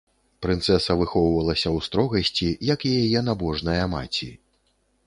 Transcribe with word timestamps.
Прынцэса 0.43 0.95
выхоўвалася 1.01 1.63
ў 1.75 1.79
строгасці, 1.89 2.47
як 2.73 2.79
і 2.89 2.95
яе 3.05 3.21
набожная 3.31 3.79
маці. 3.95 4.37